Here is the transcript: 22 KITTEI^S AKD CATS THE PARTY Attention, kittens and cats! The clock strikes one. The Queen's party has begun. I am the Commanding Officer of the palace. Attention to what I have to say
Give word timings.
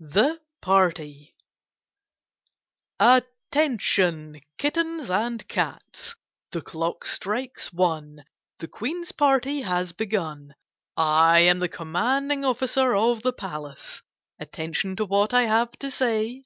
22 0.00 0.10
KITTEI^S 0.10 0.10
AKD 0.10 0.14
CATS 0.14 0.14
THE 0.14 0.40
PARTY 0.62 1.36
Attention, 2.98 4.40
kittens 4.58 5.08
and 5.08 5.46
cats! 5.46 6.16
The 6.50 6.62
clock 6.62 7.06
strikes 7.06 7.72
one. 7.72 8.24
The 8.58 8.66
Queen's 8.66 9.12
party 9.12 9.60
has 9.60 9.92
begun. 9.92 10.56
I 10.96 11.38
am 11.42 11.60
the 11.60 11.68
Commanding 11.68 12.44
Officer 12.44 12.96
of 12.96 13.22
the 13.22 13.32
palace. 13.32 14.02
Attention 14.40 14.96
to 14.96 15.04
what 15.04 15.32
I 15.32 15.42
have 15.42 15.70
to 15.78 15.92
say 15.92 16.42